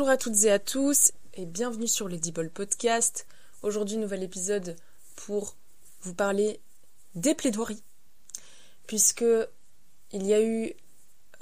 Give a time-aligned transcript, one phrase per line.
[0.00, 3.26] Bonjour à toutes et à tous et bienvenue sur l'Edible Podcast.
[3.60, 4.74] Aujourd'hui, nouvel épisode
[5.14, 5.56] pour
[6.00, 6.58] vous parler
[7.14, 7.82] des plaidoiries.
[8.86, 9.26] Puisque
[10.12, 10.68] il y a eu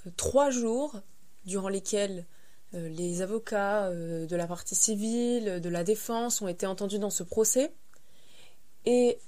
[0.06, 1.00] euh, trois jours
[1.44, 2.26] durant lesquels
[2.74, 7.10] euh, les avocats euh, de la partie civile, de la défense ont été entendus dans
[7.10, 7.70] ce procès.
[8.86, 9.20] Et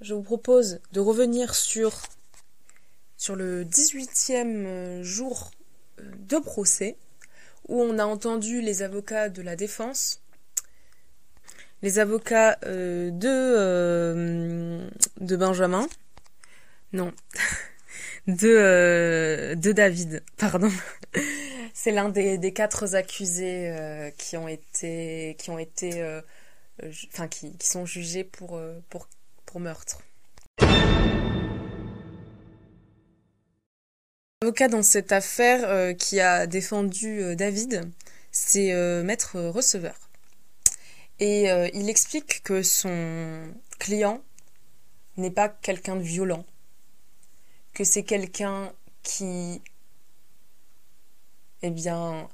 [0.00, 1.92] je vous propose de revenir sur,
[3.18, 5.52] sur le 18e jour
[5.96, 6.98] de procès
[7.68, 10.20] où on a entendu les avocats de la défense,
[11.82, 14.88] les avocats euh, de, euh,
[15.20, 15.86] de Benjamin,
[16.92, 17.12] non,
[18.26, 20.70] de, euh, de David, pardon.
[21.74, 26.20] C'est l'un des, des, quatre accusés qui ont été, qui ont été,
[27.12, 29.08] enfin qui, qui, sont jugés pour, pour,
[29.44, 29.98] pour meurtre.
[34.44, 37.90] L'avocat dans cette affaire euh, qui a défendu euh, David,
[38.30, 39.94] c'est euh, Maître Receveur.
[41.18, 44.20] Et il explique que son client
[45.16, 46.44] n'est pas quelqu'un de violent,
[47.72, 48.70] que c'est quelqu'un
[49.02, 49.62] qui,
[51.62, 52.28] eh bien,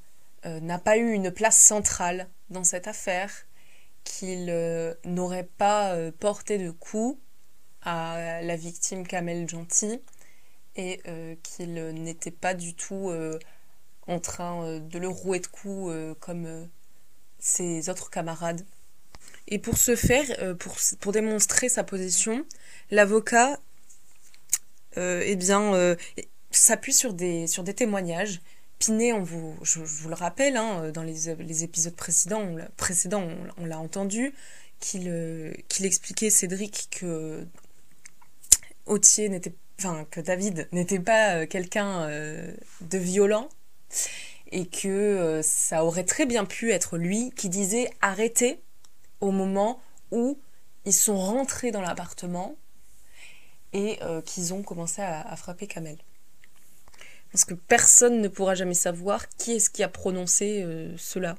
[0.45, 3.31] n'a pas eu une place centrale dans cette affaire,
[4.03, 4.47] qu'il
[5.05, 7.21] n'aurait pas porté de coup
[7.83, 10.01] à la victime Kamel Gentil,
[10.77, 13.39] et euh, qu'il n'était pas du tout euh,
[14.07, 16.69] en train euh, de le rouer de coups comme
[17.39, 18.65] ses autres camarades.
[19.49, 22.45] Et pour ce faire, pour, pour démontrer sa position,
[22.91, 23.59] l'avocat
[24.97, 25.97] eh bien,
[26.51, 28.41] s'appuie sur des, sur des témoignages.
[28.79, 33.29] Pinet, on vous, je, vous le rappelle, hein, dans les, les, épisodes précédents, on précédents,
[33.59, 34.33] on, l'a entendu,
[34.79, 37.47] qu'il qu'il expliquait Cédric que
[38.87, 39.55] Autier n'était
[40.11, 43.49] que David n'était pas euh, quelqu'un euh, de violent
[44.53, 48.61] et que euh, ça aurait très bien pu être lui qui disait arrêtez
[49.21, 49.81] au moment
[50.11, 50.39] où
[50.85, 52.57] ils sont rentrés dans l'appartement
[53.73, 55.97] et qu'ils ont commencé à, frapper Kamel.
[57.31, 60.67] Parce que personne ne pourra jamais savoir qui est-ce qui a prononcé
[60.97, 61.37] cela.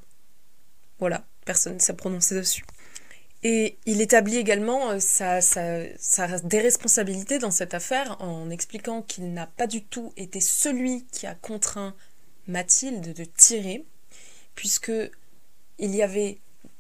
[1.00, 2.64] Voilà, personne ne s'est prononcé dessus.
[3.44, 9.48] Et il établit également euh, sa, sa, déresponsabilité dans cette affaire en expliquant qu'il n'a
[9.48, 11.96] pas du tout été celui qui a contraint
[12.48, 13.86] Mathilde de tirer,
[14.56, 14.92] puisque
[15.80, 16.40] il y avait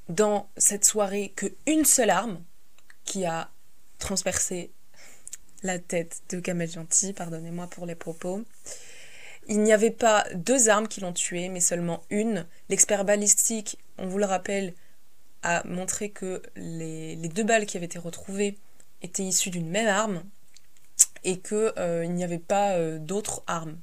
[0.09, 2.44] dans cette soirée qu'une seule arme
[3.05, 3.49] qui a
[3.97, 4.72] transpercé
[5.63, 8.43] la tête de Kamel Gentil, pardonnez-moi pour les propos.
[9.47, 12.45] Il n'y avait pas deux armes qui l'ont tué, mais seulement une.
[12.69, 14.73] L'expert balistique, on vous le rappelle,
[15.44, 18.57] a montré que les, deux balles qui avaient été retrouvées
[19.02, 20.24] étaient issues d'une même arme
[21.24, 23.78] et qu'il euh, n'y avait pas euh, d'autres armes.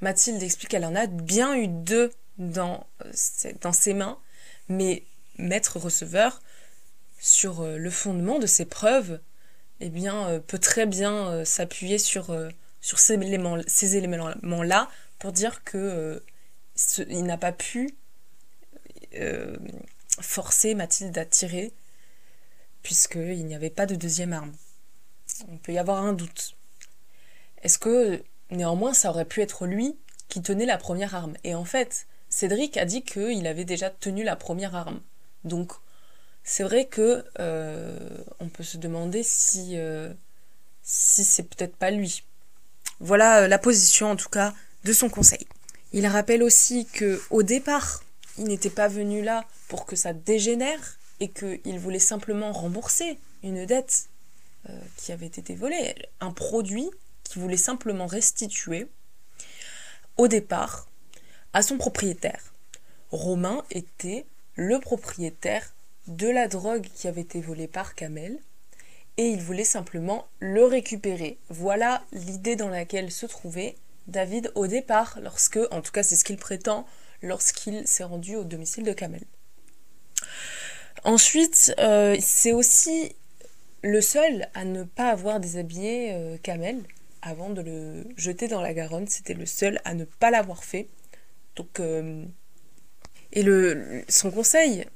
[0.00, 4.18] Mathilde explique qu'elle en a bien eu deux dans, euh, dans ses mains,
[4.68, 5.04] mais
[5.38, 6.42] maître receveur,
[7.20, 9.20] sur le fondement de ses preuves,
[9.78, 12.36] eh bien, peut très bien s'appuyer sur,
[12.80, 14.32] sur ces éléments-là ces éléments
[15.20, 16.20] pour dire que
[17.10, 17.94] n'a pas pu
[20.20, 21.72] forcer Mathilde à tirer,
[22.82, 24.52] puisqu'il n'y avait pas de deuxième arme.
[25.48, 26.56] On peut y avoir un doute.
[27.62, 29.96] Est-ce que néanmoins ça aurait pu être lui
[30.28, 31.34] qui tenait la première arme?
[31.44, 35.00] Et en fait, Cédric a dit qu'il avait déjà tenu la première arme.
[35.44, 35.72] Donc,
[36.44, 37.98] c'est vrai que euh,
[38.40, 40.12] on peut se demander si, euh,
[40.82, 42.24] si c'est peut-être pas lui.
[43.00, 45.46] Voilà euh, la position en tout cas de son conseil.
[45.92, 48.02] Il rappelle aussi que au départ,
[48.38, 53.66] il n'était pas venu là pour que ça dégénère et qu'il voulait simplement rembourser une
[53.66, 54.08] dette
[54.68, 56.90] euh, qui avait été volée, un produit
[57.24, 58.88] qu'il voulait simplement restituer
[60.16, 60.88] au départ
[61.52, 62.52] à son propriétaire.
[63.10, 65.74] Romain était le propriétaire
[66.06, 68.38] de la drogue qui avait été volée par Kamel
[69.16, 71.38] et il voulait simplement le récupérer.
[71.48, 73.76] Voilà l'idée dans laquelle se trouvait
[74.06, 76.86] David au départ, lorsque, en tout cas c'est ce qu'il prétend,
[77.22, 79.22] lorsqu'il s'est rendu au domicile de Kamel.
[81.04, 83.16] Ensuite, euh, c'est aussi
[83.82, 86.82] le seul à ne pas avoir déshabillé euh, Kamel
[87.22, 89.08] avant de le jeter dans la Garonne.
[89.08, 90.88] C'était le seul à ne pas l'avoir fait.
[91.56, 92.24] Donc, euh,
[93.32, 94.86] et le, son conseil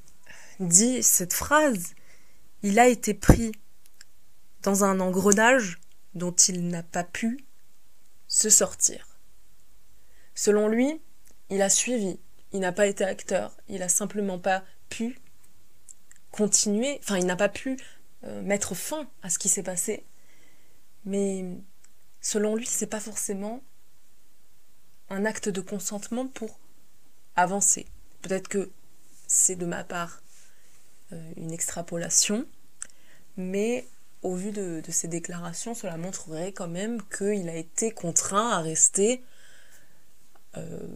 [0.59, 1.93] dit cette phrase
[2.63, 3.51] il a été pris
[4.63, 5.79] dans un engrenage
[6.15, 7.45] dont il n'a pas pu
[8.27, 9.19] se sortir.
[10.33, 10.99] Selon lui,
[11.49, 12.19] il a suivi,
[12.53, 15.19] il n'a pas été acteur, il a simplement pas pu
[16.31, 17.77] continuer, enfin il n'a pas pu
[18.23, 20.05] euh, mettre fin à ce qui s'est passé.
[21.05, 21.45] Mais
[22.21, 23.61] selon lui, c'est pas forcément
[25.09, 26.59] un acte de consentement pour
[27.35, 27.85] avancer.
[28.21, 28.69] Peut-être que
[29.27, 30.21] c'est de ma part
[31.13, 32.45] euh, une extrapolation,
[33.37, 33.87] mais
[34.23, 39.23] au vu de, ces déclarations, cela montrerait quand même qu'il a été contraint à rester
[40.57, 40.87] euh,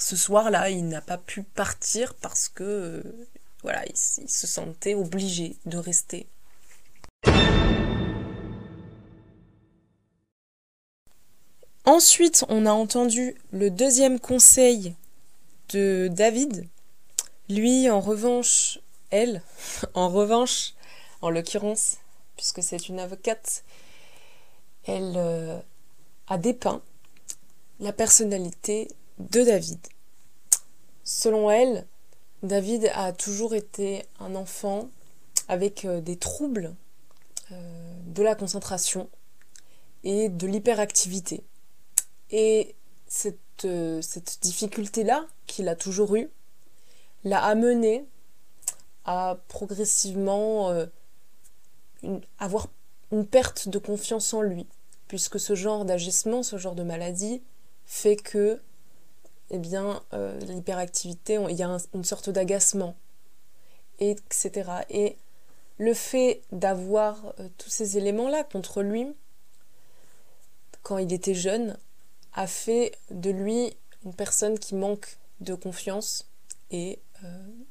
[0.00, 0.70] ce soir-là.
[0.70, 3.26] Il n'a pas pu partir parce que euh,
[3.62, 6.26] voilà, il, se sentait obligé de rester.
[11.84, 14.94] Ensuite, on a entendu le deuxième conseil
[15.70, 16.68] de David.
[17.48, 18.78] Lui, en revanche,
[19.10, 19.42] elle,
[19.94, 20.74] en revanche,
[21.20, 21.96] en l'occurrence,
[22.36, 23.64] puisque c'est une avocate,
[24.86, 25.58] elle euh,
[26.28, 26.80] a dépeint
[27.80, 28.88] la personnalité
[29.30, 29.78] de David.
[31.04, 31.86] Selon elle,
[32.42, 34.88] David a toujours été un enfant
[35.48, 36.74] avec euh, des troubles
[37.52, 39.08] euh, de la concentration
[40.04, 41.42] et de l'hyperactivité.
[42.30, 42.74] Et
[43.06, 43.66] cette,
[44.00, 46.30] cette difficulté-là qu'il a toujours eue
[47.24, 48.06] l'a amené
[49.04, 50.86] à progressivement euh,
[52.38, 52.68] avoir
[53.12, 54.66] une perte de confiance en lui,
[55.08, 57.42] puisque ce genre d'agissement, ce genre de maladie
[57.84, 58.60] fait que,
[59.50, 62.96] eh bien, euh, l'hyperactivité, il y a une sorte d'agacement,
[63.98, 64.70] etc.
[64.90, 65.16] Et
[65.78, 69.08] le fait d'avoir euh, tous ces éléments-là contre lui,
[70.82, 71.76] quand il était jeune,
[72.32, 76.28] a fait de lui une personne qui manque de confiance.
[76.70, 77.00] Et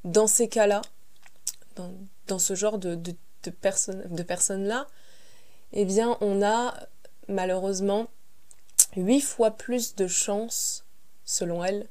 [0.03, 0.81] dans ces cas-là,
[2.27, 4.87] dans, ce genre de, de, de personnes-là,
[5.71, 6.75] eh bien, on a
[7.27, 8.07] malheureusement
[8.95, 10.85] huit fois plus de chances,
[11.29, 11.87] selon elle,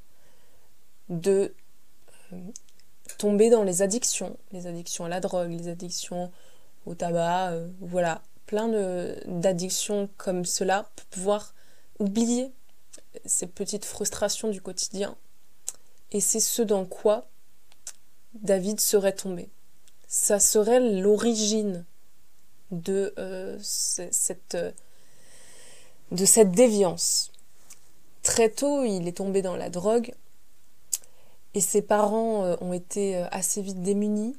[1.08, 1.55] de
[2.32, 2.37] euh,
[3.19, 6.31] tomber dans les addictions, les addictions à la drogue, les addictions
[6.87, 8.69] au tabac, euh, voilà, plein
[9.26, 11.55] d'addictions comme cela pour pouvoir
[11.99, 12.50] oublier
[13.26, 15.17] ces petites frustrations du quotidien.
[16.12, 17.29] Et c'est ce dans quoi
[18.34, 19.50] David serait tombé
[20.08, 21.84] ça serait l'origine
[22.70, 23.58] de, euh,
[26.11, 27.31] de cette déviance.
[28.29, 30.13] Très tôt, il est tombé dans la drogue
[31.55, 34.37] et ses parents euh, ont été assez vite démunis.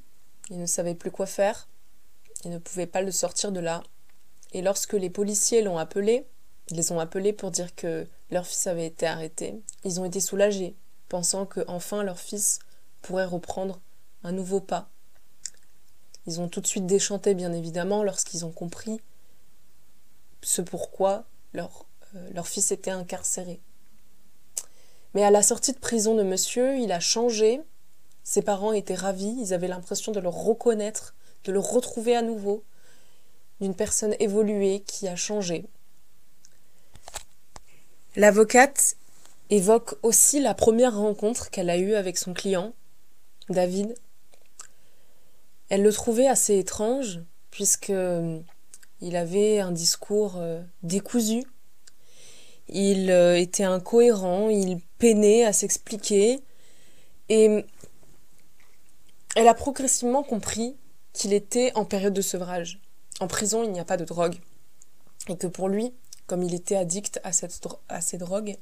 [0.51, 1.67] Ils ne savaient plus quoi faire.
[2.45, 3.81] Ils ne pouvaient pas le sortir de là.
[4.53, 6.27] Et lorsque les policiers l'ont appelé,
[6.69, 9.59] ils les ont appelés pour dire que leur fils avait été arrêté.
[9.83, 10.75] Ils ont été soulagés,
[11.09, 12.59] pensant que enfin leur fils
[13.01, 13.81] pourrait reprendre
[14.23, 14.89] un nouveau pas
[16.29, 19.01] ils ont tout de suite déchanté, bien évidemment, lorsqu'ils ont compris
[20.43, 23.59] ce pourquoi leur, euh, leur fils était incarcéré.
[25.13, 27.61] Mais à la sortie de prison de monsieur, il a changé.
[28.23, 31.15] Ses parents étaient ravis, ils avaient l'impression de le reconnaître,
[31.45, 32.63] de le retrouver à nouveau,
[33.59, 35.65] d'une personne évoluée qui a changé.
[38.15, 38.95] L'avocate
[39.49, 42.73] évoque aussi la première rencontre qu'elle a eue avec son client,
[43.49, 43.95] David,
[45.69, 47.19] elle le trouvait assez étrange,
[47.49, 48.39] puisque euh,
[49.01, 51.43] il avait un discours euh, décousu.
[52.67, 56.41] Il euh, était incohérent, il peinait à s'expliquer.
[57.29, 57.65] Et
[59.35, 60.75] elle a progressivement compris
[61.13, 62.79] qu'il était en période de sevrage.
[63.19, 64.37] En prison, il n'y a pas de drogue.
[65.27, 65.93] Et que pour lui,
[66.27, 67.31] comme il était addict à,
[68.01, 68.57] ces drogues,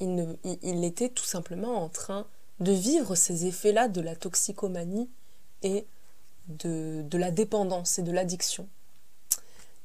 [0.00, 2.26] il, était tout simplement en train
[2.60, 5.08] de vivre ces effets-là de la toxicomanie
[5.62, 5.86] et
[6.48, 8.68] de, la dépendance et de l'addiction.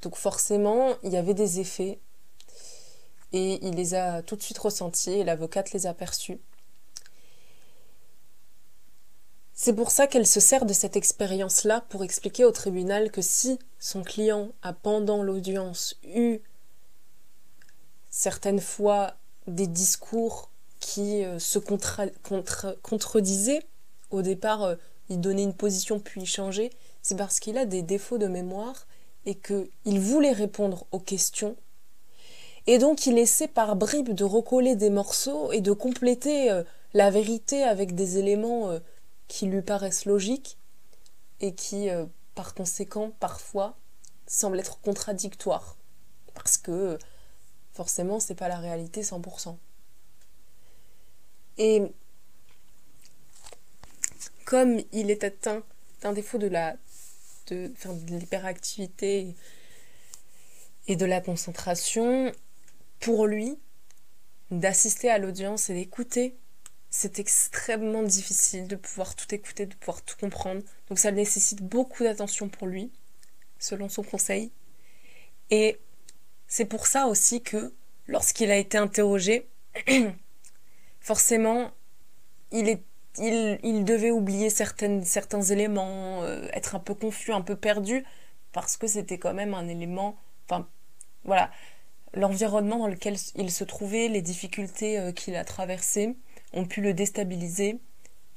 [0.01, 1.99] Donc forcément, il y avait des effets
[3.33, 6.39] et il les a tout de suite ressentis et l'avocate les a perçus.
[9.55, 13.59] C'est pour ça qu'elle se sert de cette expérience-là pour expliquer au tribunal que si
[13.79, 16.39] son client a pendant l'audience eu
[18.09, 19.15] certaines fois
[19.47, 20.49] des discours
[20.79, 21.59] qui euh, se
[22.81, 23.63] contredisaient,
[24.11, 24.75] au départ euh,
[25.09, 26.71] il donnait une position puis il changeait,
[27.01, 28.87] c'est parce qu'il a des défauts de mémoire
[29.25, 31.55] et qu'il voulait répondre aux questions.
[32.65, 37.09] Et donc il essaie par bribes de recoller des morceaux et de compléter euh, la
[37.09, 38.79] vérité avec des éléments euh,
[39.27, 40.57] qui lui paraissent logiques
[41.41, 42.05] et qui, euh,
[42.35, 43.75] par conséquent, parfois,
[44.27, 45.75] semblent être contradictoires.
[46.33, 46.97] Parce que,
[47.73, 49.57] forcément, c'est pas la réalité 100%.
[51.57, 51.83] Et
[54.45, 55.63] comme il est atteint
[56.01, 56.75] d'un défaut de la
[57.47, 59.35] de, de l'hyperactivité
[60.87, 62.31] et de la concentration,
[63.03, 63.59] pour lui,
[64.49, 66.37] d'assister à l'audience et d'écouter,
[66.89, 70.61] c'est extrêmement difficile de pouvoir tout écouter, de pouvoir tout comprendre.
[70.87, 72.91] Donc ça nécessite beaucoup d'attention pour lui,
[73.59, 74.51] selon son conseil.
[75.49, 75.79] Et
[76.47, 77.73] c'est pour ça aussi que
[78.07, 79.49] lorsqu'il a été interrogé,
[81.01, 81.71] forcément,
[82.51, 82.83] il est
[83.19, 88.03] il, devait oublier certains éléments, euh, être un peu confus, un peu perdu,
[88.53, 90.17] parce que c'était quand même un élément.
[90.47, 90.67] Enfin,
[91.23, 91.51] voilà.
[92.13, 96.15] L'environnement dans lequel il se trouvait, les difficultés euh, qu'il a traversées,
[96.53, 97.79] ont pu le déstabiliser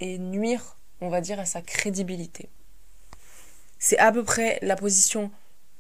[0.01, 2.49] et nuire, on va dire, à sa crédibilité.
[3.79, 5.31] C'est à peu près la position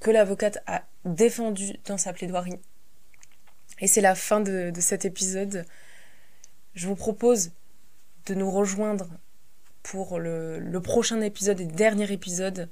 [0.00, 2.58] que l'avocate a défendue dans sa plaidoirie.
[3.80, 5.64] Et c'est la fin de, cet épisode.
[6.74, 7.52] Je vous propose
[8.26, 9.08] de nous rejoindre
[9.82, 12.68] pour le, prochain épisode et dernier épisode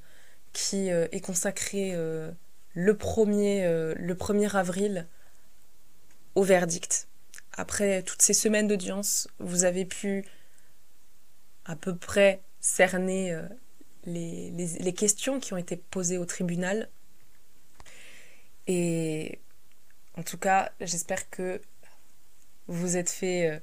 [0.52, 2.30] qui euh, est consacré euh,
[2.74, 5.08] le, 1er, euh, le 1er avril
[6.34, 7.08] au verdict.
[7.52, 10.24] Après toutes ces semaines d'audience, vous avez pu
[11.64, 13.38] à peu près cerner
[14.04, 16.88] les, les, questions qui ont été posées au tribunal.
[18.66, 19.38] Et
[20.16, 21.60] en tout cas, j'espère que
[22.66, 23.58] vous êtes fait euh,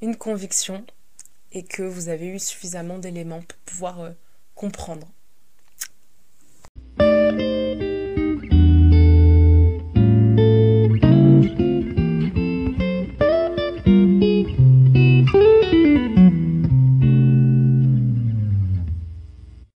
[0.00, 0.84] une conviction
[1.52, 4.10] et que vous avez eu suffisamment d'éléments pour pouvoir euh,
[4.54, 5.10] comprendre